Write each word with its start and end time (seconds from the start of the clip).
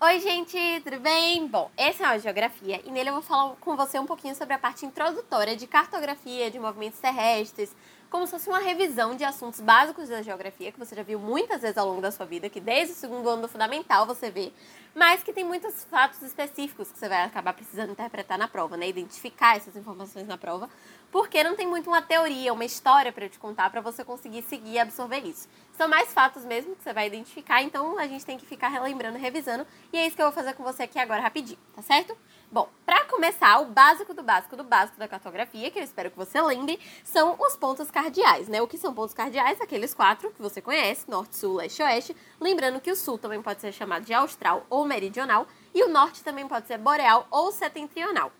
Oi, 0.00 0.20
gente, 0.20 0.56
tudo 0.84 1.00
bem? 1.00 1.48
Bom, 1.48 1.72
esse 1.76 2.04
é 2.04 2.16
o 2.16 2.20
Geografia 2.20 2.80
e 2.84 2.90
nele 2.92 3.08
eu 3.08 3.14
vou 3.14 3.22
falar 3.22 3.56
com 3.56 3.74
você 3.74 3.98
um 3.98 4.06
pouquinho 4.06 4.32
sobre 4.32 4.54
a 4.54 4.58
parte 4.58 4.86
introdutória 4.86 5.56
de 5.56 5.66
cartografia 5.66 6.48
de 6.52 6.56
movimentos 6.56 7.00
terrestres, 7.00 7.74
como 8.08 8.24
se 8.24 8.30
fosse 8.30 8.48
uma 8.48 8.60
revisão 8.60 9.16
de 9.16 9.24
assuntos 9.24 9.60
básicos 9.60 10.08
da 10.08 10.22
geografia, 10.22 10.70
que 10.70 10.78
você 10.78 10.94
já 10.94 11.02
viu 11.02 11.18
muitas 11.18 11.62
vezes 11.62 11.76
ao 11.76 11.88
longo 11.88 12.00
da 12.00 12.12
sua 12.12 12.24
vida, 12.24 12.48
que 12.48 12.60
desde 12.60 12.92
o 12.92 12.96
segundo 12.96 13.28
ano 13.28 13.42
do 13.42 13.48
fundamental 13.48 14.06
você 14.06 14.30
vê, 14.30 14.52
mas 14.94 15.22
que 15.22 15.32
tem 15.32 15.44
muitos 15.44 15.84
fatos 15.84 16.22
específicos 16.22 16.90
que 16.90 16.98
você 16.98 17.08
vai 17.08 17.22
acabar 17.22 17.52
precisando 17.52 17.92
interpretar 17.92 18.38
na 18.38 18.48
prova, 18.48 18.76
né? 18.76 18.88
Identificar 18.88 19.56
essas 19.56 19.76
informações 19.76 20.26
na 20.26 20.36
prova, 20.36 20.68
porque 21.10 21.42
não 21.42 21.56
tem 21.56 21.66
muito 21.66 21.88
uma 21.88 22.02
teoria, 22.02 22.52
uma 22.52 22.64
história 22.64 23.12
para 23.12 23.24
eu 23.24 23.30
te 23.30 23.38
contar 23.38 23.70
para 23.70 23.80
você 23.80 24.04
conseguir 24.04 24.42
seguir 24.42 24.72
e 24.72 24.78
absorver 24.78 25.20
isso. 25.20 25.48
São 25.76 25.88
mais 25.88 26.12
fatos 26.12 26.44
mesmo 26.44 26.74
que 26.76 26.82
você 26.82 26.92
vai 26.92 27.06
identificar, 27.06 27.62
então 27.62 27.98
a 27.98 28.06
gente 28.06 28.26
tem 28.26 28.36
que 28.36 28.46
ficar 28.46 28.68
relembrando, 28.68 29.18
revisando, 29.18 29.66
e 29.92 29.98
é 29.98 30.06
isso 30.06 30.16
que 30.16 30.22
eu 30.22 30.26
vou 30.26 30.34
fazer 30.34 30.54
com 30.54 30.62
você 30.62 30.82
aqui 30.82 30.98
agora 30.98 31.22
rapidinho, 31.22 31.58
tá 31.74 31.82
certo? 31.82 32.16
Bom, 32.50 32.66
para 32.86 33.04
começar, 33.04 33.60
o 33.60 33.66
básico 33.66 34.14
do 34.14 34.22
básico 34.22 34.56
do 34.56 34.64
básico 34.64 34.98
da 34.98 35.06
cartografia, 35.06 35.70
que 35.70 35.78
eu 35.78 35.82
espero 35.82 36.10
que 36.10 36.16
você 36.16 36.40
lembre, 36.40 36.80
são 37.04 37.36
os 37.38 37.54
pontos 37.58 37.90
cardeais, 37.90 38.48
né? 38.48 38.62
O 38.62 38.66
que 38.66 38.78
são 38.78 38.94
pontos 38.94 39.12
cardeais? 39.12 39.60
Aqueles 39.60 39.92
quatro 39.92 40.30
que 40.30 40.40
você 40.40 40.62
conhece, 40.62 41.10
norte, 41.10 41.36
sul, 41.36 41.56
leste 41.56 41.82
oeste. 41.82 42.16
Lembrando 42.40 42.80
que 42.80 42.90
o 42.90 42.96
sul 42.96 43.18
também 43.18 43.42
pode 43.42 43.60
ser 43.60 43.70
chamado 43.70 44.06
de 44.06 44.14
austral 44.14 44.64
ou 44.70 44.86
meridional, 44.86 45.46
e 45.74 45.84
o 45.84 45.90
norte 45.90 46.24
também 46.24 46.48
pode 46.48 46.66
ser 46.66 46.78
boreal 46.78 47.26
ou 47.30 47.52
setentrional. 47.52 48.32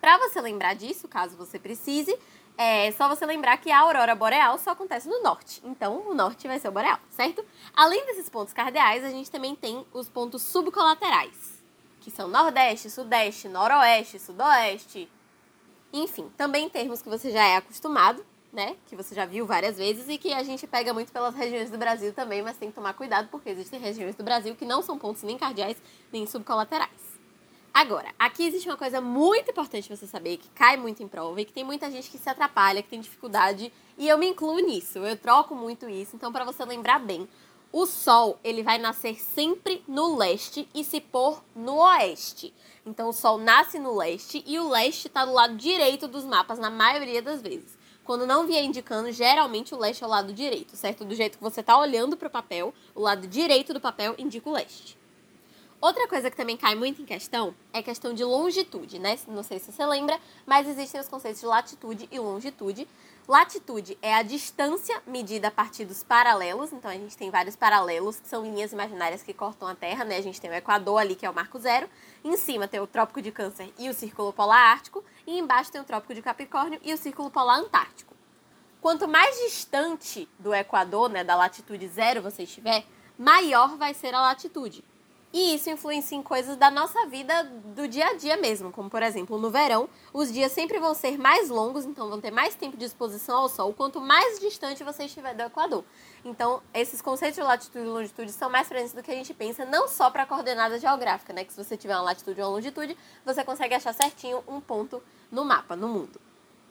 Para 0.00 0.16
você 0.18 0.40
lembrar 0.40 0.74
disso, 0.74 1.08
caso 1.08 1.36
você 1.36 1.58
precise, 1.58 2.16
é 2.56 2.92
só 2.92 3.08
você 3.08 3.26
lembrar 3.26 3.56
que 3.56 3.72
a 3.72 3.80
aurora 3.80 4.14
boreal 4.14 4.58
só 4.58 4.70
acontece 4.70 5.08
no 5.08 5.24
norte. 5.24 5.60
Então, 5.64 6.04
o 6.06 6.14
norte 6.14 6.46
vai 6.46 6.60
ser 6.60 6.68
o 6.68 6.72
boreal, 6.72 7.00
certo? 7.10 7.44
Além 7.74 8.06
desses 8.06 8.28
pontos 8.28 8.54
cardeais, 8.54 9.04
a 9.04 9.10
gente 9.10 9.28
também 9.28 9.56
tem 9.56 9.84
os 9.92 10.08
pontos 10.08 10.40
subcolaterais 10.40 11.59
que 12.00 12.10
são 12.10 12.26
Nordeste, 12.26 12.90
Sudeste, 12.90 13.48
Noroeste, 13.48 14.18
Sudoeste. 14.18 15.10
Enfim, 15.92 16.30
também 16.36 16.68
termos 16.68 17.02
que 17.02 17.08
você 17.08 17.30
já 17.30 17.44
é 17.46 17.56
acostumado, 17.56 18.24
né? 18.52 18.76
Que 18.86 18.96
você 18.96 19.14
já 19.14 19.26
viu 19.26 19.46
várias 19.46 19.76
vezes 19.76 20.08
e 20.08 20.18
que 20.18 20.32
a 20.32 20.42
gente 20.42 20.66
pega 20.66 20.92
muito 20.92 21.12
pelas 21.12 21.34
regiões 21.34 21.70
do 21.70 21.78
Brasil 21.78 22.12
também, 22.12 22.42
mas 22.42 22.56
tem 22.56 22.70
que 22.70 22.74
tomar 22.74 22.94
cuidado 22.94 23.28
porque 23.30 23.50
existem 23.50 23.78
regiões 23.78 24.16
do 24.16 24.24
Brasil 24.24 24.56
que 24.56 24.64
não 24.64 24.82
são 24.82 24.98
pontos 24.98 25.22
nem 25.22 25.38
cardeais 25.38 25.76
nem 26.12 26.26
subcolaterais. 26.26 27.20
Agora, 27.72 28.08
aqui 28.18 28.44
existe 28.44 28.68
uma 28.68 28.76
coisa 28.76 29.00
muito 29.00 29.52
importante 29.52 29.88
você 29.88 30.06
saber, 30.06 30.38
que 30.38 30.48
cai 30.50 30.76
muito 30.76 31.02
em 31.04 31.08
prova 31.08 31.40
e 31.40 31.44
que 31.44 31.52
tem 31.52 31.62
muita 31.62 31.88
gente 31.88 32.10
que 32.10 32.18
se 32.18 32.28
atrapalha, 32.28 32.82
que 32.82 32.88
tem 32.88 33.00
dificuldade, 33.00 33.72
e 33.96 34.08
eu 34.08 34.18
me 34.18 34.26
incluo 34.26 34.58
nisso, 34.58 34.98
eu 34.98 35.16
troco 35.16 35.54
muito 35.54 35.88
isso. 35.88 36.16
Então, 36.16 36.32
para 36.32 36.44
você 36.44 36.64
lembrar 36.64 36.98
bem, 36.98 37.28
o 37.72 37.86
Sol 37.86 38.38
ele 38.42 38.62
vai 38.62 38.78
nascer 38.78 39.16
sempre 39.16 39.82
no 39.86 40.16
leste 40.16 40.68
e 40.74 40.82
se 40.82 41.00
pôr 41.00 41.42
no 41.54 41.76
oeste. 41.76 42.52
Então 42.84 43.08
o 43.08 43.12
Sol 43.12 43.38
nasce 43.38 43.78
no 43.78 43.96
leste 43.96 44.42
e 44.46 44.58
o 44.58 44.68
leste 44.68 45.06
está 45.06 45.24
do 45.24 45.32
lado 45.32 45.56
direito 45.56 46.08
dos 46.08 46.24
mapas 46.24 46.58
na 46.58 46.70
maioria 46.70 47.22
das 47.22 47.40
vezes. 47.40 47.78
Quando 48.04 48.26
não 48.26 48.46
vier 48.46 48.64
indicando, 48.64 49.12
geralmente 49.12 49.74
o 49.74 49.78
leste 49.78 50.02
é 50.02 50.06
o 50.06 50.10
lado 50.10 50.32
direito, 50.32 50.76
certo? 50.76 51.04
Do 51.04 51.14
jeito 51.14 51.38
que 51.38 51.44
você 51.44 51.60
está 51.60 51.78
olhando 51.78 52.16
para 52.16 52.26
o 52.26 52.30
papel, 52.30 52.74
o 52.94 53.00
lado 53.00 53.28
direito 53.28 53.72
do 53.72 53.80
papel 53.80 54.14
indica 54.18 54.48
o 54.48 54.52
leste. 54.52 54.98
Outra 55.80 56.06
coisa 56.08 56.30
que 56.30 56.36
também 56.36 56.58
cai 56.58 56.74
muito 56.74 57.00
em 57.00 57.06
questão 57.06 57.54
é 57.72 57.82
questão 57.82 58.12
de 58.12 58.22
longitude, 58.22 58.98
né? 58.98 59.18
Não 59.28 59.42
sei 59.42 59.58
se 59.58 59.72
você 59.72 59.86
lembra, 59.86 60.20
mas 60.44 60.68
existem 60.68 61.00
os 61.00 61.08
conceitos 61.08 61.40
de 61.40 61.46
latitude 61.46 62.08
e 62.10 62.18
longitude. 62.18 62.86
Latitude 63.30 63.96
é 64.02 64.12
a 64.12 64.24
distância 64.24 65.00
medida 65.06 65.46
a 65.46 65.50
partir 65.52 65.84
dos 65.84 66.02
paralelos, 66.02 66.72
então 66.72 66.90
a 66.90 66.94
gente 66.94 67.16
tem 67.16 67.30
vários 67.30 67.54
paralelos, 67.54 68.18
que 68.18 68.26
são 68.26 68.42
linhas 68.42 68.72
imaginárias 68.72 69.22
que 69.22 69.32
cortam 69.32 69.68
a 69.68 69.74
Terra, 69.76 70.04
né? 70.04 70.16
A 70.16 70.20
gente 70.20 70.40
tem 70.40 70.50
o 70.50 70.54
Equador 70.54 70.98
ali, 70.98 71.14
que 71.14 71.24
é 71.24 71.30
o 71.30 71.32
marco 71.32 71.56
zero, 71.56 71.88
em 72.24 72.36
cima 72.36 72.66
tem 72.66 72.80
o 72.80 72.88
Trópico 72.88 73.22
de 73.22 73.30
Câncer 73.30 73.72
e 73.78 73.88
o 73.88 73.94
Círculo 73.94 74.32
Polar 74.32 74.72
Ártico, 74.72 75.04
e 75.24 75.38
embaixo 75.38 75.70
tem 75.70 75.80
o 75.80 75.84
Trópico 75.84 76.12
de 76.12 76.22
Capricórnio 76.22 76.80
e 76.82 76.92
o 76.92 76.96
Círculo 76.96 77.30
Polar 77.30 77.60
Antártico. 77.60 78.16
Quanto 78.80 79.06
mais 79.06 79.38
distante 79.38 80.28
do 80.36 80.52
Equador, 80.52 81.08
né, 81.08 81.22
da 81.22 81.36
latitude 81.36 81.86
zero 81.86 82.20
você 82.20 82.42
estiver, 82.42 82.84
maior 83.16 83.76
vai 83.76 83.94
ser 83.94 84.12
a 84.12 84.20
latitude. 84.22 84.82
E 85.32 85.54
isso 85.54 85.70
influencia 85.70 86.18
em 86.18 86.22
coisas 86.22 86.56
da 86.56 86.72
nossa 86.72 87.06
vida 87.06 87.44
do 87.44 87.86
dia 87.86 88.04
a 88.06 88.14
dia 88.14 88.36
mesmo, 88.36 88.72
como 88.72 88.90
por 88.90 89.00
exemplo, 89.00 89.38
no 89.38 89.48
verão, 89.48 89.88
os 90.12 90.32
dias 90.32 90.50
sempre 90.50 90.80
vão 90.80 90.92
ser 90.92 91.16
mais 91.16 91.48
longos, 91.48 91.84
então 91.84 92.08
vão 92.08 92.20
ter 92.20 92.32
mais 92.32 92.56
tempo 92.56 92.76
de 92.76 92.84
exposição 92.84 93.38
ao 93.38 93.48
sol, 93.48 93.72
quanto 93.72 94.00
mais 94.00 94.40
distante 94.40 94.82
você 94.82 95.04
estiver 95.04 95.32
do 95.34 95.42
Equador. 95.42 95.84
Então, 96.24 96.60
esses 96.74 97.00
conceitos 97.00 97.36
de 97.36 97.42
latitude 97.44 97.84
e 97.84 97.88
longitude 97.88 98.32
são 98.32 98.50
mais 98.50 98.66
presentes 98.66 98.92
do 98.92 99.04
que 99.04 99.10
a 99.12 99.14
gente 99.14 99.32
pensa, 99.32 99.64
não 99.64 99.86
só 99.86 100.10
para 100.10 100.26
coordenada 100.26 100.80
geográfica, 100.80 101.32
né? 101.32 101.44
Que 101.44 101.52
se 101.52 101.64
você 101.64 101.76
tiver 101.76 101.94
uma 101.94 102.02
latitude 102.02 102.40
ou 102.40 102.48
uma 102.48 102.54
longitude, 102.56 102.96
você 103.24 103.44
consegue 103.44 103.74
achar 103.74 103.94
certinho 103.94 104.42
um 104.48 104.60
ponto 104.60 105.00
no 105.30 105.44
mapa, 105.44 105.76
no 105.76 105.86
mundo. 105.86 106.20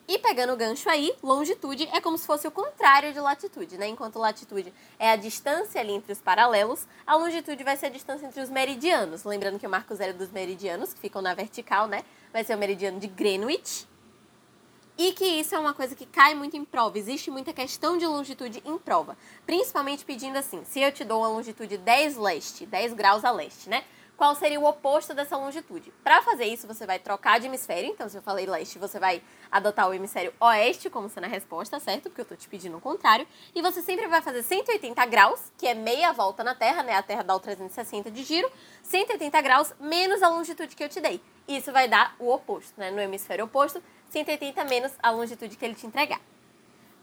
E 0.09 0.17
pegando 0.17 0.53
o 0.53 0.57
gancho 0.57 0.89
aí, 0.89 1.15
longitude 1.21 1.87
é 1.93 2.01
como 2.01 2.17
se 2.17 2.25
fosse 2.25 2.47
o 2.47 2.51
contrário 2.51 3.13
de 3.13 3.19
latitude, 3.19 3.77
né? 3.77 3.87
Enquanto 3.87 4.17
latitude 4.17 4.73
é 4.97 5.11
a 5.11 5.15
distância 5.15 5.79
ali 5.79 5.91
entre 5.91 6.11
os 6.11 6.19
paralelos, 6.19 6.87
a 7.05 7.15
longitude 7.15 7.63
vai 7.63 7.77
ser 7.77 7.85
a 7.85 7.89
distância 7.89 8.25
entre 8.25 8.41
os 8.41 8.49
meridianos. 8.49 9.23
Lembrando 9.23 9.59
que 9.59 9.67
o 9.67 9.69
marco 9.69 9.93
zero 9.93 10.17
dos 10.17 10.31
meridianos, 10.31 10.95
que 10.95 10.99
ficam 10.99 11.21
na 11.21 11.35
vertical, 11.35 11.85
né? 11.85 12.01
Vai 12.33 12.43
ser 12.43 12.55
o 12.55 12.57
meridiano 12.57 12.99
de 12.99 13.05
Greenwich. 13.05 13.87
E 14.97 15.11
que 15.11 15.25
isso 15.25 15.53
é 15.53 15.59
uma 15.59 15.75
coisa 15.75 15.93
que 15.93 16.07
cai 16.07 16.33
muito 16.33 16.57
em 16.57 16.65
prova. 16.65 16.97
Existe 16.97 17.29
muita 17.29 17.53
questão 17.53 17.95
de 17.95 18.07
longitude 18.07 18.63
em 18.65 18.79
prova. 18.79 19.15
Principalmente 19.45 20.03
pedindo 20.03 20.39
assim, 20.39 20.63
se 20.65 20.81
eu 20.81 20.91
te 20.91 21.05
dou 21.05 21.19
uma 21.19 21.27
longitude 21.27 21.77
10 21.77 22.17
leste, 22.17 22.65
10 22.65 22.93
graus 22.93 23.23
a 23.23 23.29
leste, 23.29 23.69
né? 23.69 23.83
Qual 24.19 24.35
seria 24.35 24.59
o 24.59 24.65
oposto 24.65 25.13
dessa 25.13 25.37
longitude. 25.37 25.93
Para 26.03 26.21
fazer 26.21 26.43
isso, 26.43 26.67
você 26.67 26.85
vai 26.85 26.99
trocar 26.99 27.39
de 27.39 27.45
hemisfério. 27.45 27.89
Então, 27.89 28.09
se 28.09 28.17
eu 28.17 28.21
falei 28.21 28.45
leste, 28.45 28.77
você 28.77 28.99
vai 28.99 29.23
adotar 29.49 29.87
o 29.89 29.93
hemisfério 29.93 30.33
oeste 30.41 30.89
como 30.89 31.07
sendo 31.07 31.23
a 31.23 31.27
resposta, 31.27 31.79
certo? 31.79 32.09
Porque 32.09 32.19
eu 32.19 32.23
estou 32.23 32.37
te 32.37 32.49
pedindo 32.49 32.75
o 32.75 32.81
contrário. 32.81 33.25
E 33.55 33.61
você 33.61 33.81
sempre 33.81 34.07
vai 34.07 34.21
fazer 34.21 34.43
180 34.43 35.05
graus, 35.05 35.39
que 35.57 35.65
é 35.65 35.73
meia 35.73 36.11
volta 36.11 36.43
na 36.43 36.53
Terra, 36.53 36.83
né? 36.83 36.95
A 36.95 37.01
Terra 37.01 37.23
dá 37.23 37.33
o 37.33 37.39
360 37.39 38.11
de 38.11 38.23
giro. 38.23 38.51
180 38.83 39.41
graus 39.41 39.73
menos 39.79 40.21
a 40.21 40.27
longitude 40.27 40.75
que 40.75 40.83
eu 40.83 40.89
te 40.89 40.99
dei. 40.99 41.21
Isso 41.47 41.71
vai 41.71 41.87
dar 41.87 42.13
o 42.19 42.29
oposto, 42.29 42.73
né? 42.77 42.91
No 42.91 42.99
hemisfério 42.99 43.45
oposto, 43.45 43.81
180 44.09 44.65
menos 44.65 44.91
a 45.01 45.11
longitude 45.11 45.55
que 45.55 45.63
ele 45.63 45.75
te 45.75 45.87
entregar. 45.87 46.19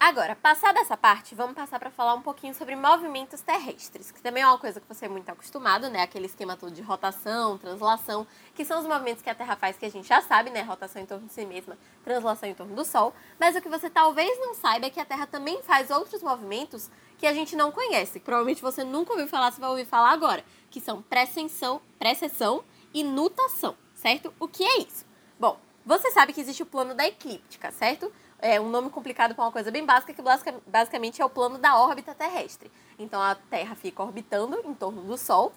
Agora, 0.08 0.36
passada 0.36 0.78
essa 0.78 0.96
parte, 0.96 1.34
vamos 1.34 1.56
passar 1.56 1.80
para 1.80 1.90
falar 1.90 2.14
um 2.14 2.22
pouquinho 2.22 2.54
sobre 2.54 2.76
movimentos 2.76 3.40
terrestres, 3.40 4.12
que 4.12 4.22
também 4.22 4.40
é 4.40 4.46
uma 4.46 4.56
coisa 4.56 4.80
que 4.80 4.86
você 4.86 5.06
é 5.06 5.08
muito 5.08 5.28
acostumado, 5.28 5.90
né? 5.90 6.00
Aquele 6.00 6.26
esquema 6.26 6.56
todo 6.56 6.70
de 6.70 6.80
rotação, 6.80 7.58
translação, 7.58 8.24
que 8.54 8.64
são 8.64 8.78
os 8.78 8.86
movimentos 8.86 9.20
que 9.20 9.28
a 9.28 9.34
Terra 9.34 9.56
faz 9.56 9.76
que 9.76 9.84
a 9.84 9.90
gente 9.90 10.06
já 10.06 10.22
sabe, 10.22 10.50
né? 10.50 10.62
Rotação 10.62 11.02
em 11.02 11.06
torno 11.06 11.26
de 11.26 11.32
si 11.32 11.44
mesma, 11.44 11.76
translação 12.04 12.48
em 12.48 12.54
torno 12.54 12.76
do 12.76 12.84
Sol. 12.84 13.12
Mas 13.36 13.56
o 13.56 13.60
que 13.60 13.68
você 13.68 13.90
talvez 13.90 14.38
não 14.38 14.54
saiba 14.54 14.86
é 14.86 14.90
que 14.90 15.00
a 15.00 15.04
Terra 15.04 15.26
também 15.26 15.60
faz 15.64 15.90
outros 15.90 16.22
movimentos 16.22 16.88
que 17.18 17.26
a 17.26 17.34
gente 17.34 17.56
não 17.56 17.72
conhece. 17.72 18.20
Provavelmente 18.20 18.62
você 18.62 18.84
nunca 18.84 19.10
ouviu 19.10 19.26
falar, 19.26 19.50
você 19.50 19.60
vai 19.60 19.70
ouvir 19.70 19.86
falar 19.86 20.12
agora, 20.12 20.44
que 20.70 20.80
são 20.80 21.02
precessão, 21.02 21.82
precessão 21.98 22.62
e 22.94 23.02
nutação, 23.02 23.76
certo? 23.92 24.32
O 24.38 24.46
que 24.46 24.62
é 24.62 24.78
isso? 24.82 25.04
Bom, 25.36 25.58
você 25.84 26.12
sabe 26.12 26.32
que 26.32 26.40
existe 26.40 26.62
o 26.62 26.66
plano 26.66 26.94
da 26.94 27.08
eclíptica, 27.08 27.72
certo? 27.72 28.12
É 28.38 28.60
um 28.60 28.68
nome 28.68 28.90
complicado 28.90 29.34
para 29.34 29.44
uma 29.44 29.52
coisa 29.52 29.70
bem 29.70 29.84
básica, 29.84 30.12
que 30.12 30.22
basicamente 30.66 31.20
é 31.20 31.24
o 31.24 31.30
plano 31.30 31.58
da 31.58 31.78
órbita 31.78 32.14
terrestre. 32.14 32.70
Então 32.98 33.20
a 33.20 33.34
Terra 33.34 33.74
fica 33.74 34.02
orbitando 34.02 34.60
em 34.64 34.74
torno 34.74 35.02
do 35.02 35.16
Sol, 35.16 35.52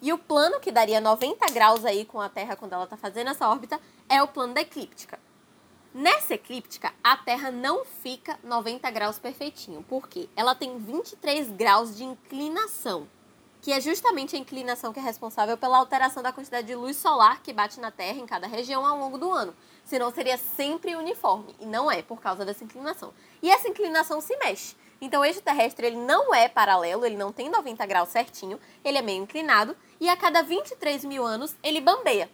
e 0.00 0.12
o 0.12 0.18
plano 0.18 0.60
que 0.60 0.70
daria 0.70 1.00
90 1.00 1.46
graus 1.52 1.84
aí 1.84 2.04
com 2.04 2.20
a 2.20 2.28
Terra 2.28 2.54
quando 2.54 2.74
ela 2.74 2.84
está 2.84 2.96
fazendo 2.96 3.30
essa 3.30 3.48
órbita 3.48 3.80
é 4.08 4.22
o 4.22 4.28
plano 4.28 4.54
da 4.54 4.60
eclíptica. 4.60 5.18
Nessa 5.94 6.34
eclíptica, 6.34 6.92
a 7.02 7.16
Terra 7.16 7.50
não 7.50 7.84
fica 7.84 8.38
90 8.44 8.90
graus 8.90 9.18
perfeitinho, 9.18 9.82
porque 9.88 10.28
ela 10.36 10.54
tem 10.54 10.78
23 10.78 11.50
graus 11.52 11.96
de 11.96 12.04
inclinação 12.04 13.08
que 13.60 13.72
é 13.72 13.80
justamente 13.80 14.36
a 14.36 14.38
inclinação 14.38 14.92
que 14.92 14.98
é 14.98 15.02
responsável 15.02 15.56
pela 15.56 15.78
alteração 15.78 16.22
da 16.22 16.32
quantidade 16.32 16.66
de 16.66 16.74
luz 16.74 16.96
solar 16.96 17.42
que 17.42 17.52
bate 17.52 17.80
na 17.80 17.90
Terra 17.90 18.18
em 18.18 18.26
cada 18.26 18.46
região 18.46 18.86
ao 18.86 18.98
longo 18.98 19.18
do 19.18 19.30
ano. 19.30 19.54
Senão 19.84 20.12
seria 20.12 20.36
sempre 20.36 20.96
uniforme, 20.96 21.54
e 21.60 21.66
não 21.66 21.90
é 21.90 22.02
por 22.02 22.20
causa 22.20 22.44
dessa 22.44 22.64
inclinação. 22.64 23.12
E 23.42 23.50
essa 23.50 23.68
inclinação 23.68 24.20
se 24.20 24.36
mexe. 24.36 24.76
Então 25.00 25.20
o 25.20 25.24
eixo 25.24 25.42
terrestre 25.42 25.86
ele 25.86 25.96
não 25.96 26.34
é 26.34 26.48
paralelo, 26.48 27.04
ele 27.04 27.16
não 27.16 27.32
tem 27.32 27.50
90 27.50 27.84
graus 27.86 28.08
certinho, 28.08 28.58
ele 28.84 28.98
é 28.98 29.02
meio 29.02 29.22
inclinado, 29.22 29.76
e 30.00 30.08
a 30.08 30.16
cada 30.16 30.42
23 30.42 31.04
mil 31.04 31.24
anos 31.24 31.54
ele 31.62 31.80
bambeia. 31.80 32.30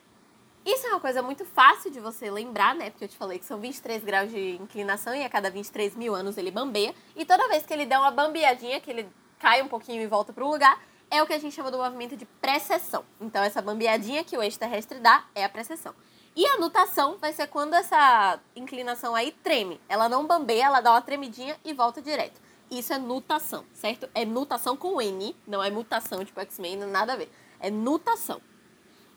Isso 0.64 0.86
é 0.86 0.90
uma 0.90 1.00
coisa 1.00 1.20
muito 1.22 1.44
fácil 1.44 1.90
de 1.90 1.98
você 1.98 2.30
lembrar, 2.30 2.72
né? 2.72 2.90
Porque 2.90 3.04
eu 3.04 3.08
te 3.08 3.16
falei 3.16 3.36
que 3.36 3.44
são 3.44 3.58
23 3.58 4.04
graus 4.04 4.30
de 4.30 4.56
inclinação 4.60 5.12
e 5.12 5.24
a 5.24 5.28
cada 5.28 5.50
23 5.50 5.96
mil 5.96 6.14
anos 6.14 6.38
ele 6.38 6.52
bambeia. 6.52 6.94
E 7.16 7.24
toda 7.24 7.48
vez 7.48 7.66
que 7.66 7.72
ele 7.72 7.84
der 7.84 7.98
uma 7.98 8.12
bambeadinha, 8.12 8.80
que 8.80 8.88
ele 8.88 9.08
cai 9.40 9.60
um 9.60 9.66
pouquinho 9.66 10.00
e 10.00 10.06
volta 10.06 10.32
para 10.32 10.44
o 10.44 10.48
lugar, 10.48 10.80
é 11.12 11.22
o 11.22 11.26
que 11.26 11.34
a 11.34 11.38
gente 11.38 11.54
chama 11.54 11.70
do 11.70 11.76
movimento 11.76 12.16
de 12.16 12.24
precessão. 12.24 13.04
Então, 13.20 13.44
essa 13.44 13.60
bambeadinha 13.60 14.24
que 14.24 14.34
o 14.34 14.42
eixo 14.42 14.58
terrestre 14.58 14.98
dá 14.98 15.26
é 15.34 15.44
a 15.44 15.48
precessão. 15.48 15.94
E 16.34 16.46
a 16.46 16.56
nutação 16.56 17.18
vai 17.18 17.34
ser 17.34 17.48
quando 17.48 17.74
essa 17.74 18.40
inclinação 18.56 19.14
aí 19.14 19.30
treme. 19.44 19.78
Ela 19.90 20.08
não 20.08 20.26
bambeia, 20.26 20.64
ela 20.64 20.80
dá 20.80 20.92
uma 20.92 21.02
tremidinha 21.02 21.54
e 21.62 21.74
volta 21.74 22.00
direto. 22.00 22.40
Isso 22.70 22.94
é 22.94 22.98
nutação, 22.98 23.66
certo? 23.74 24.08
É 24.14 24.24
nutação 24.24 24.74
com 24.74 25.02
N, 25.02 25.36
não 25.46 25.62
é 25.62 25.70
mutação 25.70 26.24
tipo 26.24 26.40
X-Men, 26.40 26.76
nada 26.86 27.12
a 27.12 27.16
ver. 27.16 27.30
É 27.60 27.70
nutação. 27.70 28.40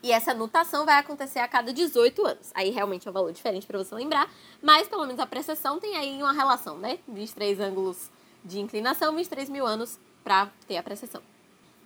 E 0.02 0.12
essa 0.12 0.34
nutação 0.34 0.84
vai 0.84 0.98
acontecer 0.98 1.38
a 1.38 1.48
cada 1.48 1.72
18 1.72 2.26
anos. 2.26 2.50
Aí 2.54 2.68
realmente 2.68 3.08
é 3.08 3.10
um 3.10 3.14
valor 3.14 3.32
diferente 3.32 3.66
para 3.66 3.78
você 3.78 3.94
lembrar, 3.94 4.30
mas 4.60 4.86
pelo 4.86 5.06
menos 5.06 5.18
a 5.18 5.26
precessão 5.26 5.80
tem 5.80 5.96
aí 5.96 6.22
uma 6.22 6.34
relação, 6.34 6.76
né? 6.76 6.98
23 7.08 7.58
ângulos 7.58 8.10
de 8.44 8.60
inclinação, 8.60 9.16
23 9.16 9.48
mil 9.48 9.64
anos 9.64 9.98
para 10.22 10.50
ter 10.68 10.76
a 10.76 10.82
precessão. 10.82 11.22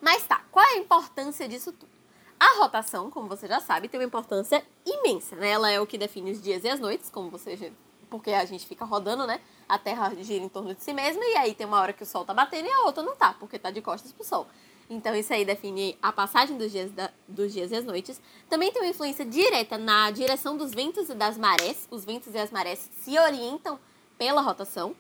Mas 0.01 0.27
tá, 0.27 0.45
qual 0.51 0.65
é 0.65 0.75
a 0.75 0.79
importância 0.79 1.49
disso 1.49 1.73
tudo? 1.73 1.91
A 2.39 2.59
rotação, 2.59 3.11
como 3.11 3.29
você 3.29 3.47
já 3.47 3.61
sabe, 3.61 3.89
tem 3.89 4.01
uma 4.01 4.07
importância 4.07 4.65
imensa, 4.87 5.37
né? 5.37 5.51
Ela 5.51 5.71
é 5.71 5.81
o 5.81 5.87
que 5.87 5.99
define 5.99 6.31
os 6.33 6.43
dias 6.43 6.65
e 6.65 6.69
as 6.69 6.81
noites, 6.81 7.11
como 7.11 7.29
você 7.29 7.73
porque 8.11 8.33
a 8.33 8.45
gente 8.45 8.67
fica 8.67 8.85
rodando, 8.85 9.27
né? 9.27 9.41
A 9.69 9.79
Terra 9.79 10.13
gira 10.21 10.45
em 10.45 10.49
torno 10.49 10.75
de 10.75 10.83
si 10.83 10.93
mesma 10.93 11.25
e 11.25 11.37
aí 11.37 11.55
tem 11.55 11.67
uma 11.67 11.81
hora 11.81 11.93
que 11.93 12.03
o 12.03 12.07
Sol 12.07 12.25
tá 12.25 12.35
batendo 12.35 12.67
e 12.67 12.71
a 12.71 12.81
outra 12.81 13.03
não 13.03 13.15
tá, 13.15 13.35
porque 13.39 13.59
tá 13.59 13.71
de 13.71 13.81
costas 13.81 14.13
pro 14.13 14.25
Sol. 14.25 14.49
Então 14.91 15.15
isso 15.15 15.33
aí 15.33 15.45
define 15.45 15.97
a 16.03 16.11
passagem 16.11 16.59
dos 16.59 16.73
dias, 16.73 16.91
da, 16.91 17.11
dos 17.29 17.53
dias 17.53 17.71
e 17.71 17.77
as 17.77 17.85
noites. 17.85 18.21
Também 18.49 18.73
tem 18.73 18.83
uma 18.83 18.89
influência 18.89 19.25
direta 19.25 19.79
na 19.79 20.11
direção 20.11 20.57
dos 20.57 20.73
ventos 20.73 21.09
e 21.09 21.15
das 21.15 21.39
marés. 21.39 21.87
Os 21.91 22.05
ventos 22.05 22.35
e 22.35 22.39
as 22.39 22.51
marés 22.51 22.91
se 23.01 23.17
orientam 23.17 23.79
pela 24.19 24.41
rotação. 24.41 24.97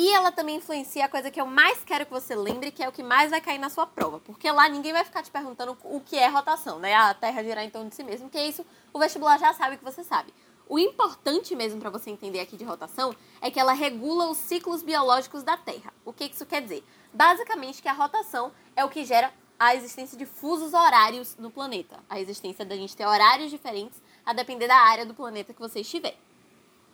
E 0.00 0.12
ela 0.12 0.30
também 0.30 0.58
influencia 0.58 1.04
a 1.06 1.08
coisa 1.08 1.28
que 1.28 1.40
eu 1.40 1.44
mais 1.44 1.82
quero 1.82 2.06
que 2.06 2.12
você 2.12 2.32
lembre, 2.36 2.70
que 2.70 2.84
é 2.84 2.88
o 2.88 2.92
que 2.92 3.02
mais 3.02 3.30
vai 3.30 3.40
cair 3.40 3.58
na 3.58 3.68
sua 3.68 3.84
prova. 3.84 4.20
Porque 4.20 4.48
lá 4.48 4.68
ninguém 4.68 4.92
vai 4.92 5.04
ficar 5.04 5.24
te 5.24 5.30
perguntando 5.30 5.76
o 5.82 6.00
que 6.00 6.16
é 6.16 6.28
rotação, 6.28 6.78
né? 6.78 6.94
A 6.94 7.12
Terra 7.12 7.42
girar 7.42 7.64
em 7.64 7.70
torno 7.70 7.88
de 7.88 7.96
si 7.96 8.04
mesmo, 8.04 8.30
que 8.30 8.38
é 8.38 8.46
isso 8.46 8.64
o 8.92 8.98
vestibular 9.00 9.40
já 9.40 9.52
sabe 9.54 9.76
que 9.76 9.82
você 9.82 10.04
sabe. 10.04 10.32
O 10.68 10.78
importante 10.78 11.56
mesmo 11.56 11.80
para 11.80 11.90
você 11.90 12.10
entender 12.10 12.38
aqui 12.38 12.56
de 12.56 12.62
rotação 12.62 13.12
é 13.40 13.50
que 13.50 13.58
ela 13.58 13.72
regula 13.72 14.30
os 14.30 14.38
ciclos 14.38 14.84
biológicos 14.84 15.42
da 15.42 15.56
Terra. 15.56 15.92
O 16.04 16.12
que 16.12 16.26
isso 16.26 16.46
quer 16.46 16.62
dizer? 16.62 16.84
Basicamente 17.12 17.82
que 17.82 17.88
a 17.88 17.92
rotação 17.92 18.52
é 18.76 18.84
o 18.84 18.88
que 18.88 19.04
gera 19.04 19.34
a 19.58 19.74
existência 19.74 20.16
de 20.16 20.26
fusos 20.26 20.74
horários 20.74 21.34
no 21.36 21.50
planeta. 21.50 21.98
A 22.08 22.20
existência 22.20 22.64
da 22.64 22.76
gente 22.76 22.96
ter 22.96 23.04
horários 23.04 23.50
diferentes 23.50 24.00
a 24.24 24.32
depender 24.32 24.68
da 24.68 24.76
área 24.76 25.04
do 25.04 25.12
planeta 25.12 25.52
que 25.52 25.58
você 25.58 25.80
estiver. 25.80 26.16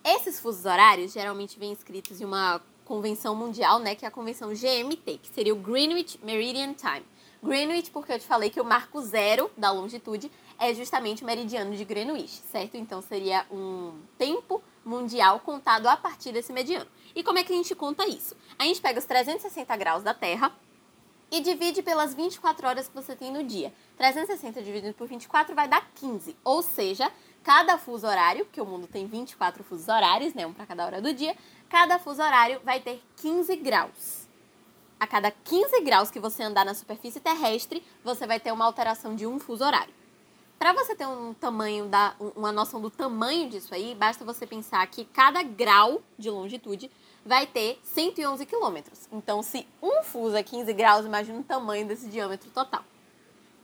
Esses 0.02 0.40
fusos 0.40 0.64
horários 0.64 1.12
geralmente 1.12 1.58
vêm 1.58 1.72
escritos 1.72 2.18
em 2.18 2.24
uma 2.24 2.62
convenção 2.84 3.34
mundial, 3.34 3.78
né, 3.78 3.94
que 3.94 4.04
é 4.04 4.08
a 4.08 4.10
convenção 4.10 4.50
GMT, 4.50 5.18
que 5.18 5.28
seria 5.34 5.54
o 5.54 5.56
Greenwich 5.56 6.18
Meridian 6.22 6.74
Time. 6.74 7.04
Greenwich, 7.42 7.90
porque 7.90 8.12
eu 8.12 8.18
te 8.18 8.26
falei 8.26 8.48
que 8.48 8.60
o 8.60 8.64
marco 8.64 9.00
zero 9.02 9.50
da 9.56 9.70
longitude 9.70 10.30
é 10.58 10.72
justamente 10.72 11.22
o 11.22 11.26
meridiano 11.26 11.76
de 11.76 11.84
Greenwich, 11.84 12.42
certo? 12.50 12.76
Então 12.76 13.02
seria 13.02 13.44
um 13.50 13.92
tempo 14.16 14.62
mundial 14.84 15.40
contado 15.40 15.86
a 15.86 15.96
partir 15.96 16.32
desse 16.32 16.52
mediano. 16.52 16.88
E 17.14 17.22
como 17.22 17.38
é 17.38 17.44
que 17.44 17.52
a 17.52 17.56
gente 17.56 17.74
conta 17.74 18.06
isso? 18.08 18.36
A 18.58 18.64
gente 18.64 18.80
pega 18.80 18.98
os 18.98 19.04
360 19.04 19.76
graus 19.76 20.02
da 20.02 20.14
Terra 20.14 20.52
e 21.30 21.40
divide 21.40 21.82
pelas 21.82 22.14
24 22.14 22.66
horas 22.66 22.88
que 22.88 22.94
você 22.94 23.14
tem 23.16 23.32
no 23.32 23.42
dia. 23.42 23.72
360 23.96 24.62
dividido 24.62 24.94
por 24.94 25.06
24 25.06 25.54
vai 25.54 25.68
dar 25.68 25.90
15, 25.94 26.36
ou 26.44 26.62
seja, 26.62 27.10
cada 27.44 27.76
fuso 27.76 28.06
horário, 28.06 28.46
que 28.50 28.60
o 28.60 28.64
mundo 28.64 28.86
tem 28.86 29.06
24 29.06 29.62
fusos 29.62 29.86
horários, 29.86 30.32
né, 30.32 30.46
um 30.46 30.52
para 30.52 30.66
cada 30.66 30.84
hora 30.86 31.02
do 31.02 31.12
dia, 31.12 31.36
cada 31.68 31.98
fuso 31.98 32.22
horário 32.22 32.60
vai 32.64 32.80
ter 32.80 33.02
15 33.18 33.54
graus. 33.56 34.26
A 34.98 35.06
cada 35.06 35.30
15 35.30 35.82
graus 35.82 36.10
que 36.10 36.18
você 36.18 36.42
andar 36.42 36.64
na 36.64 36.72
superfície 36.72 37.20
terrestre, 37.20 37.84
você 38.02 38.26
vai 38.26 38.40
ter 38.40 38.50
uma 38.50 38.64
alteração 38.64 39.14
de 39.14 39.26
um 39.26 39.38
fuso 39.38 39.62
horário. 39.62 39.92
Para 40.58 40.72
você 40.72 40.94
ter 40.94 41.06
um 41.06 41.34
tamanho 41.34 41.86
da, 41.86 42.14
uma 42.34 42.50
noção 42.50 42.80
do 42.80 42.88
tamanho 42.88 43.50
disso 43.50 43.74
aí, 43.74 43.94
basta 43.94 44.24
você 44.24 44.46
pensar 44.46 44.86
que 44.86 45.04
cada 45.04 45.42
grau 45.42 46.00
de 46.18 46.30
longitude 46.30 46.90
vai 47.26 47.46
ter 47.46 47.78
111 47.82 48.46
quilômetros. 48.46 49.06
Então, 49.12 49.42
se 49.42 49.66
um 49.82 50.02
fuso 50.02 50.36
é 50.36 50.42
15 50.42 50.72
graus, 50.72 51.04
imagina 51.04 51.40
o 51.40 51.44
tamanho 51.44 51.86
desse 51.86 52.08
diâmetro 52.08 52.48
total. 52.50 52.82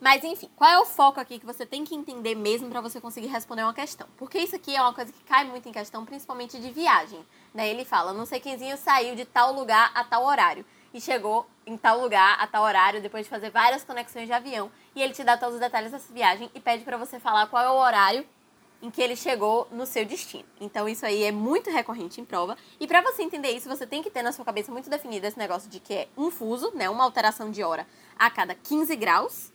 Mas 0.01 0.25
enfim, 0.25 0.49
qual 0.57 0.71
é 0.71 0.79
o 0.79 0.87
foco 0.87 1.21
aqui 1.21 1.39
que 1.39 1.45
você 1.45 1.67
tem 1.67 1.85
que 1.85 1.95
entender 1.95 2.35
mesmo 2.35 2.71
para 2.71 2.81
você 2.81 2.99
conseguir 2.99 3.27
responder 3.27 3.63
uma 3.63 3.75
questão? 3.75 4.09
Porque 4.17 4.39
isso 4.39 4.57
aqui 4.57 4.75
é 4.75 4.81
uma 4.81 4.95
coisa 4.95 5.13
que 5.13 5.23
cai 5.25 5.45
muito 5.45 5.69
em 5.69 5.73
questão, 5.73 6.07
principalmente 6.07 6.59
de 6.59 6.71
viagem. 6.71 7.21
Né? 7.53 7.69
Ele 7.69 7.85
fala, 7.85 8.15
não 8.15 8.25
sei 8.25 8.41
quemzinho 8.41 8.79
saiu 8.79 9.15
de 9.15 9.27
tal 9.27 9.53
lugar 9.53 9.91
a 9.95 10.03
tal 10.03 10.25
horário 10.25 10.65
e 10.95 11.01
chegou 11.01 11.47
em 11.67 11.77
tal 11.77 12.01
lugar 12.01 12.39
a 12.41 12.47
tal 12.47 12.65
horário 12.65 13.03
depois 13.03 13.25
de 13.27 13.31
fazer 13.31 13.51
várias 13.51 13.85
conexões 13.85 14.27
de 14.27 14.33
avião 14.33 14.71
e 14.95 15.03
ele 15.03 15.13
te 15.13 15.23
dá 15.23 15.37
todos 15.37 15.57
os 15.57 15.61
detalhes 15.61 15.93
dessa 15.93 16.11
viagem 16.13 16.51
e 16.55 16.61
pede 16.61 16.83
para 16.83 16.97
você 16.97 17.21
falar 17.21 17.47
qual 17.49 17.63
é 17.63 17.71
o 17.71 17.75
horário 17.75 18.27
em 18.83 18.91
que 18.91 19.03
ele 19.03 19.15
chegou 19.15 19.69
no 19.71 19.85
seu 19.85 20.07
destino. 20.07 20.47
Então 20.59 20.89
isso 20.89 21.05
aí 21.05 21.25
é 21.25 21.31
muito 21.31 21.69
recorrente 21.69 22.19
em 22.19 22.25
prova. 22.25 22.57
E 22.81 22.87
para 22.87 23.03
você 23.03 23.23
entender 23.23 23.51
isso, 23.51 23.69
você 23.69 23.87
tem 23.87 24.03
que 24.03 24.09
ter 24.09 24.23
na 24.23 24.33
sua 24.33 24.47
cabeça 24.47 24.73
muito 24.73 24.89
definido 24.89 25.27
esse 25.27 25.39
negócio 25.39 25.69
de 25.69 25.79
que 25.79 25.93
é 25.93 26.09
um 26.17 26.31
fuso, 26.31 26.73
né, 26.75 26.89
uma 26.89 27.05
alteração 27.05 27.51
de 27.51 27.63
hora 27.63 27.87
a 28.19 28.31
cada 28.31 28.55
15 28.55 28.97
graus 28.97 29.53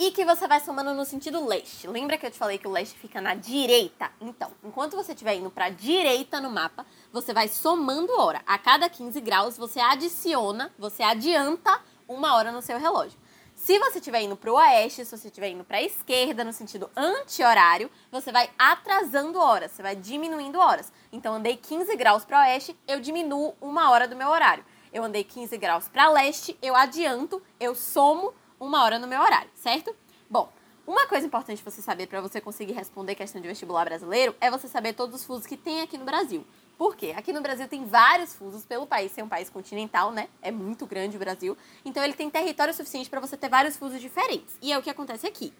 e 0.00 0.10
que 0.10 0.24
você 0.24 0.48
vai 0.48 0.58
somando 0.60 0.94
no 0.94 1.04
sentido 1.04 1.46
leste. 1.46 1.86
Lembra 1.86 2.16
que 2.16 2.24
eu 2.24 2.30
te 2.30 2.38
falei 2.38 2.56
que 2.56 2.66
o 2.66 2.70
leste 2.70 2.98
fica 2.98 3.20
na 3.20 3.34
direita? 3.34 4.10
Então, 4.18 4.50
enquanto 4.64 4.96
você 4.96 5.12
estiver 5.12 5.34
indo 5.34 5.50
para 5.50 5.66
a 5.66 5.68
direita 5.68 6.40
no 6.40 6.48
mapa, 6.48 6.86
você 7.12 7.34
vai 7.34 7.48
somando 7.48 8.18
hora. 8.18 8.40
A 8.46 8.56
cada 8.56 8.88
15 8.88 9.20
graus, 9.20 9.58
você 9.58 9.78
adiciona, 9.78 10.72
você 10.78 11.02
adianta 11.02 11.78
uma 12.08 12.34
hora 12.34 12.50
no 12.50 12.62
seu 12.62 12.78
relógio. 12.78 13.18
Se 13.54 13.78
você 13.78 13.98
estiver 13.98 14.22
indo 14.22 14.36
para 14.36 14.50
o 14.50 14.54
oeste, 14.54 15.04
se 15.04 15.14
você 15.14 15.28
estiver 15.28 15.50
indo 15.50 15.64
para 15.64 15.76
a 15.76 15.82
esquerda, 15.82 16.44
no 16.44 16.52
sentido 16.54 16.90
anti-horário, 16.96 17.90
você 18.10 18.32
vai 18.32 18.48
atrasando 18.58 19.38
horas, 19.38 19.70
você 19.72 19.82
vai 19.82 19.94
diminuindo 19.94 20.58
horas. 20.58 20.90
Então, 21.12 21.34
andei 21.34 21.58
15 21.58 21.94
graus 21.96 22.24
para 22.24 22.38
o 22.38 22.40
oeste, 22.40 22.74
eu 22.88 23.00
diminuo 23.00 23.54
uma 23.60 23.90
hora 23.90 24.08
do 24.08 24.16
meu 24.16 24.28
horário. 24.28 24.64
Eu 24.90 25.04
andei 25.04 25.22
15 25.22 25.58
graus 25.58 25.88
para 25.88 26.08
leste, 26.08 26.56
eu 26.62 26.74
adianto, 26.74 27.42
eu 27.60 27.74
somo 27.74 28.32
uma 28.60 28.84
hora 28.84 28.98
no 28.98 29.08
meu 29.08 29.20
horário, 29.20 29.50
certo? 29.54 29.96
Bom, 30.28 30.52
uma 30.86 31.06
coisa 31.06 31.26
importante 31.26 31.62
você 31.64 31.80
saber 31.80 32.06
para 32.06 32.20
você 32.20 32.40
conseguir 32.40 32.74
responder 32.74 33.14
questão 33.14 33.40
de 33.40 33.48
vestibular 33.48 33.84
brasileiro 33.86 34.36
é 34.40 34.50
você 34.50 34.68
saber 34.68 34.92
todos 34.92 35.16
os 35.16 35.24
fusos 35.24 35.46
que 35.46 35.56
tem 35.56 35.80
aqui 35.80 35.96
no 35.96 36.04
Brasil. 36.04 36.46
Por 36.76 36.96
quê? 36.96 37.14
Aqui 37.16 37.32
no 37.32 37.40
Brasil 37.40 37.68
tem 37.68 37.84
vários 37.84 38.34
fusos 38.34 38.64
pelo 38.64 38.86
país 38.86 39.12
ser 39.12 39.22
um 39.22 39.28
país 39.28 39.50
continental, 39.50 40.12
né? 40.12 40.28
É 40.40 40.50
muito 40.50 40.86
grande 40.86 41.16
o 41.16 41.20
Brasil. 41.20 41.56
Então 41.84 42.02
ele 42.02 42.14
tem 42.14 42.30
território 42.30 42.72
suficiente 42.72 43.08
para 43.08 43.20
você 43.20 43.36
ter 43.36 43.48
vários 43.48 43.76
fusos 43.76 44.00
diferentes. 44.00 44.56
E 44.62 44.72
é 44.72 44.78
o 44.78 44.82
que 44.82 44.90
acontece 44.90 45.26
aqui. 45.26 45.52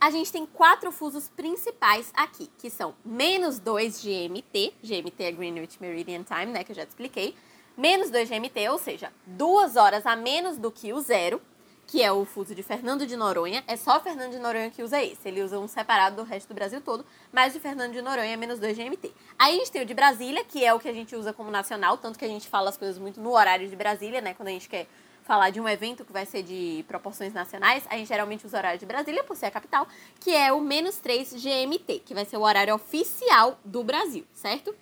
A 0.00 0.10
gente 0.10 0.32
tem 0.32 0.46
quatro 0.46 0.90
fusos 0.90 1.28
principais 1.28 2.10
aqui, 2.14 2.50
que 2.58 2.70
são 2.70 2.94
menos 3.04 3.58
2 3.58 4.02
GMT, 4.02 4.74
GMT 4.82 5.22
é 5.22 5.32
Greenwich 5.32 5.80
Meridian 5.80 6.22
Time, 6.22 6.46
né, 6.46 6.64
que 6.64 6.72
eu 6.72 6.76
já 6.76 6.86
te 6.86 6.88
expliquei, 6.88 7.36
menos 7.76 8.10
2 8.10 8.30
GMT, 8.30 8.68
ou 8.70 8.78
seja, 8.78 9.12
duas 9.26 9.76
horas 9.76 10.06
a 10.06 10.16
menos 10.16 10.56
do 10.56 10.70
que 10.70 10.92
o 10.92 11.00
zero, 11.00 11.40
que 11.90 12.00
é 12.00 12.12
o 12.12 12.24
fuso 12.24 12.54
de 12.54 12.62
Fernando 12.62 13.04
de 13.04 13.16
Noronha. 13.16 13.64
É 13.66 13.76
só 13.76 13.98
Fernando 13.98 14.30
de 14.30 14.38
Noronha 14.38 14.70
que 14.70 14.80
usa 14.80 15.02
esse. 15.02 15.26
Ele 15.26 15.42
usa 15.42 15.58
um 15.58 15.66
separado 15.66 16.14
do 16.14 16.22
resto 16.22 16.46
do 16.46 16.54
Brasil 16.54 16.80
todo, 16.80 17.04
mas 17.32 17.52
de 17.52 17.58
Fernando 17.58 17.92
de 17.92 18.00
Noronha 18.00 18.32
é 18.32 18.36
menos 18.36 18.60
2 18.60 18.78
GMT. 18.78 19.12
Aí 19.36 19.56
a 19.56 19.58
gente 19.58 19.72
tem 19.72 19.82
o 19.82 19.84
de 19.84 19.92
Brasília, 19.92 20.44
que 20.44 20.64
é 20.64 20.72
o 20.72 20.78
que 20.78 20.88
a 20.88 20.92
gente 20.92 21.16
usa 21.16 21.32
como 21.32 21.50
nacional, 21.50 21.98
tanto 21.98 22.16
que 22.16 22.24
a 22.24 22.28
gente 22.28 22.48
fala 22.48 22.70
as 22.70 22.76
coisas 22.76 22.96
muito 22.96 23.20
no 23.20 23.32
horário 23.32 23.68
de 23.68 23.74
Brasília, 23.74 24.20
né? 24.20 24.34
Quando 24.34 24.50
a 24.50 24.52
gente 24.52 24.68
quer 24.68 24.86
falar 25.24 25.50
de 25.50 25.60
um 25.60 25.68
evento 25.68 26.04
que 26.04 26.12
vai 26.12 26.24
ser 26.24 26.44
de 26.44 26.84
proporções 26.86 27.32
nacionais, 27.32 27.82
a 27.90 27.96
gente 27.96 28.06
geralmente 28.06 28.46
usa 28.46 28.56
o 28.56 28.60
horário 28.60 28.78
de 28.78 28.86
Brasília, 28.86 29.24
por 29.24 29.34
ser 29.34 29.46
a 29.46 29.50
capital, 29.50 29.88
que 30.20 30.32
é 30.32 30.52
o 30.52 30.60
menos 30.60 30.96
3 30.98 31.32
GMT, 31.32 32.02
que 32.06 32.14
vai 32.14 32.24
ser 32.24 32.36
o 32.36 32.42
horário 32.42 32.72
oficial 32.72 33.58
do 33.64 33.82
Brasil, 33.82 34.24
certo? 34.32 34.72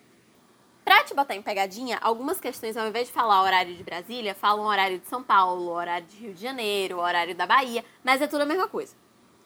Pra 0.89 1.03
te 1.03 1.13
botar 1.13 1.35
em 1.35 1.41
pegadinha, 1.43 1.99
algumas 2.01 2.41
questões, 2.41 2.75
ao 2.75 2.87
invés 2.87 3.05
de 3.05 3.13
falar 3.13 3.43
horário 3.43 3.75
de 3.75 3.83
Brasília, 3.83 4.33
falam 4.33 4.65
horário 4.65 4.97
de 4.97 5.05
São 5.05 5.21
Paulo, 5.21 5.69
horário 5.69 6.07
de 6.07 6.17
Rio 6.17 6.33
de 6.33 6.41
Janeiro, 6.41 6.97
horário 6.97 7.35
da 7.35 7.45
Bahia, 7.45 7.85
mas 8.03 8.23
é 8.23 8.25
tudo 8.25 8.41
a 8.41 8.45
mesma 8.47 8.67
coisa. 8.67 8.95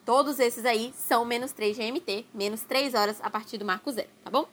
Todos 0.05 0.39
esses 0.39 0.63
aí 0.63 0.93
são 0.95 1.25
menos 1.25 1.51
3 1.51 1.75
GMT, 1.75 2.27
menos 2.33 2.61
3 2.61 2.93
horas 2.93 3.19
a 3.21 3.29
partir 3.29 3.57
do 3.57 3.65
marco 3.65 3.91
zero, 3.91 4.07
tá 4.23 4.31
bom? 4.31 4.47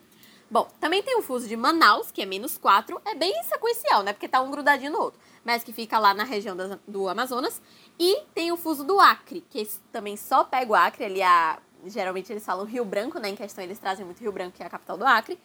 Bom, 0.50 0.68
também 0.80 1.00
tem 1.00 1.16
o 1.16 1.22
fuso 1.22 1.46
de 1.46 1.56
Manaus, 1.56 2.10
que 2.10 2.22
é 2.22 2.26
menos 2.26 2.58
4, 2.58 3.00
é 3.04 3.14
bem 3.14 3.40
sequencial, 3.44 4.02
né? 4.02 4.12
Porque 4.12 4.26
tá 4.26 4.40
um 4.40 4.50
grudadinho 4.50 4.90
no 4.90 4.98
outro, 4.98 5.20
mas 5.44 5.62
que 5.62 5.72
fica 5.72 5.96
lá 5.96 6.12
na 6.12 6.24
região 6.24 6.56
do 6.88 7.08
Amazonas. 7.08 7.62
E 8.00 8.22
tem 8.34 8.50
o 8.50 8.56
fuso 8.56 8.82
do 8.82 8.98
Acre, 8.98 9.46
que 9.48 9.64
também 9.92 10.16
só 10.16 10.42
pega 10.42 10.72
o 10.72 10.74
Acre, 10.74 11.04
ali 11.04 11.22
a... 11.22 11.60
Geralmente 11.86 12.32
eles 12.32 12.44
falam 12.44 12.66
Rio 12.66 12.84
Branco, 12.84 13.20
né? 13.20 13.28
Em 13.28 13.36
questão 13.36 13.62
eles 13.62 13.78
trazem 13.78 14.04
muito 14.04 14.20
Rio 14.20 14.32
Branco, 14.32 14.56
que 14.56 14.62
é 14.64 14.66
a 14.66 14.70
capital 14.70 14.98
do 14.98 15.06
Acre 15.06 15.38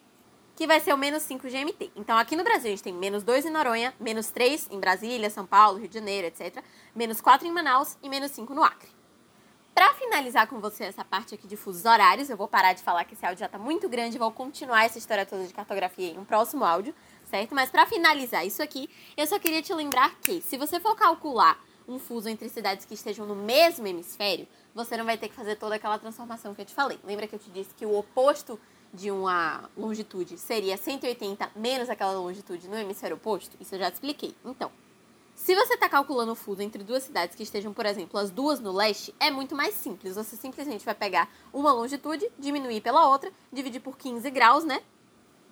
que 0.56 0.66
vai 0.66 0.80
ser 0.80 0.94
o 0.94 0.98
menos 0.98 1.24
5 1.24 1.48
GMT. 1.48 1.92
Então, 1.96 2.18
aqui 2.18 2.36
no 2.36 2.44
Brasil, 2.44 2.68
a 2.68 2.70
gente 2.70 2.84
tem 2.84 2.94
menos 2.94 3.24
2 3.24 3.46
em 3.46 3.50
Noronha, 3.50 3.94
menos 4.00 4.28
3 4.28 4.70
em 4.72 4.80
Brasília, 4.80 5.30
São 5.30 5.46
Paulo, 5.46 5.78
Rio 5.78 5.88
de 5.88 5.96
Janeiro, 5.96 6.28
etc. 6.28 6.64
Menos 6.96 7.20
4 7.20 7.46
em 7.46 7.52
Manaus 7.52 7.98
e 8.02 8.08
menos 8.08 8.32
5 8.32 8.54
no 8.54 8.64
Acre. 8.64 8.96
Para 9.74 9.94
finalizar 9.96 10.48
com 10.48 10.62
você 10.62 10.86
essa 10.86 11.04
parte 11.04 11.36
aqui 11.36 11.46
de 11.46 11.58
fusos 11.58 11.84
horários, 11.84 12.30
eu 12.30 12.38
vou 12.38 12.48
parar 12.48 12.72
de 12.72 12.82
falar 12.82 13.04
que 13.04 13.14
esse 13.14 13.26
áudio 13.26 13.42
já 13.42 13.48
está 13.48 13.58
muito 13.58 13.90
grande, 13.90 14.18
vou 14.18 14.32
continuar 14.32 14.86
essa 14.86 14.98
história 14.98 15.26
toda 15.26 15.44
de 15.44 15.54
cartografia 15.54 16.12
em 16.12 16.18
um 16.18 16.24
próximo 16.24 16.64
áudio, 16.64 16.96
certo? 17.30 17.54
Mas 17.54 17.70
para 17.70 17.86
finalizar 17.86 18.48
isso 18.48 18.64
aqui, 18.64 18.90
eu 19.18 19.28
só 19.28 19.38
queria 19.38 19.62
te 19.62 19.74
lembrar 19.74 20.16
que 20.22 20.42
se 20.42 20.58
você 20.58 20.80
for 20.80 20.96
calcular 20.96 21.62
um 21.90 22.00
fuso 22.00 22.30
entre 22.30 22.48
cidades 22.48 22.86
que 22.86 22.94
estejam 22.94 23.26
no 23.26 23.36
mesmo 23.36 23.86
hemisfério, 23.86 24.48
você 24.74 24.96
não 24.96 25.04
vai 25.04 25.18
ter 25.18 25.28
que 25.28 25.36
fazer 25.36 25.58
toda 25.58 25.76
aquela 25.76 26.00
transformação 26.00 26.56
que 26.56 26.62
eu 26.62 26.66
te 26.66 26.74
falei. 26.74 26.98
Lembra 27.04 27.28
que 27.28 27.36
eu 27.36 27.40
te 27.40 27.50
disse 27.50 27.74
que 27.76 27.86
o 27.86 27.98
oposto 27.98 28.58
de 28.96 29.12
uma 29.12 29.70
longitude 29.78 30.38
seria 30.38 30.78
180 30.78 31.52
menos 31.56 31.90
aquela 31.90 32.14
longitude 32.14 32.68
no 32.68 32.78
hemisfério 32.78 33.18
oposto? 33.18 33.56
Isso 33.60 33.76
eu 33.76 33.80
já 33.80 33.90
expliquei. 33.90 34.34
Então, 34.44 34.72
Se 35.36 35.54
você 35.54 35.74
está 35.74 35.90
calculando 35.90 36.32
o 36.32 36.36
fuso 36.36 36.62
entre 36.62 36.82
duas 36.82 37.04
cidades 37.04 37.36
que 37.36 37.44
estejam, 37.44 37.74
por 37.74 37.86
exemplo, 37.86 38.18
as 38.18 38.32
duas 38.32 38.62
no 38.62 38.72
leste, 38.72 39.14
é 39.20 39.30
muito 39.30 39.54
mais 39.54 39.76
simples. 39.76 40.16
Você 40.16 40.38
simplesmente 40.38 40.86
vai 40.86 40.96
pegar 40.96 41.30
uma 41.54 41.74
longitude, 41.74 42.26
diminuir 42.40 42.80
pela 42.80 43.10
outra, 43.10 43.32
dividir 43.52 43.82
por 43.82 43.98
15 43.98 44.32
graus, 44.32 44.64
né? 44.64 44.82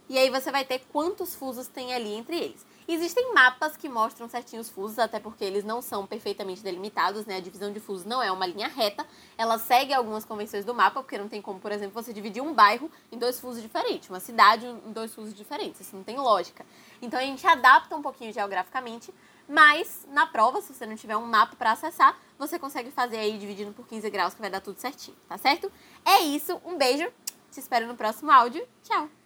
E 0.09 0.17
aí 0.17 0.29
você 0.29 0.51
vai 0.51 0.63
ter 0.63 0.79
quantos 0.91 1.35
fusos 1.35 1.67
tem 1.67 1.93
ali 1.93 2.13
entre 2.13 2.37
eles. 2.37 2.65
Existem 2.87 3.33
mapas 3.33 3.77
que 3.77 3.87
mostram 3.87 4.27
certinho 4.27 4.61
os 4.61 4.69
fusos, 4.69 4.99
até 4.99 5.19
porque 5.19 5.43
eles 5.43 5.63
não 5.63 5.81
são 5.81 6.05
perfeitamente 6.05 6.61
delimitados, 6.61 7.25
né? 7.25 7.37
A 7.37 7.39
divisão 7.39 7.71
de 7.71 7.79
fusos 7.79 8.05
não 8.05 8.21
é 8.21 8.31
uma 8.31 8.45
linha 8.45 8.67
reta, 8.67 9.05
ela 9.37 9.57
segue 9.57 9.93
algumas 9.93 10.25
convenções 10.25 10.65
do 10.65 10.73
mapa, 10.73 11.01
porque 11.01 11.17
não 11.17 11.29
tem 11.29 11.41
como, 11.41 11.59
por 11.59 11.71
exemplo, 11.71 11.93
você 11.93 12.11
dividir 12.11 12.41
um 12.41 12.53
bairro 12.53 12.91
em 13.11 13.17
dois 13.17 13.39
fusos 13.39 13.61
diferentes, 13.61 14.09
uma 14.09 14.19
cidade 14.19 14.65
em 14.65 14.91
dois 14.91 15.13
fusos 15.13 15.33
diferentes, 15.33 15.81
isso 15.81 15.95
não 15.95 16.03
tem 16.03 16.17
lógica. 16.17 16.65
Então 17.01 17.19
a 17.19 17.23
gente 17.23 17.45
adapta 17.47 17.95
um 17.95 18.01
pouquinho 18.01 18.33
geograficamente, 18.33 19.13
mas 19.47 20.05
na 20.09 20.25
prova, 20.25 20.61
se 20.61 20.73
você 20.73 20.85
não 20.85 20.95
tiver 20.95 21.17
um 21.17 21.25
mapa 21.25 21.55
para 21.55 21.71
acessar, 21.71 22.17
você 22.37 22.59
consegue 22.59 22.91
fazer 22.91 23.17
aí 23.17 23.37
dividindo 23.37 23.71
por 23.71 23.87
15 23.87 24.09
graus 24.09 24.33
que 24.33 24.41
vai 24.41 24.49
dar 24.49 24.61
tudo 24.61 24.79
certinho, 24.79 25.15
tá 25.27 25.37
certo? 25.37 25.71
É 26.05 26.19
isso, 26.19 26.59
um 26.65 26.77
beijo, 26.77 27.05
te 27.51 27.59
espero 27.59 27.87
no 27.87 27.95
próximo 27.95 28.31
áudio, 28.31 28.65
tchau! 28.83 29.22